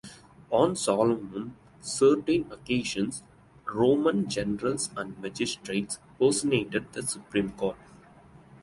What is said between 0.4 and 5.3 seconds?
On solemn certain occasions Roman generals and